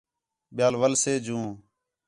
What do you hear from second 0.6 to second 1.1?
وَل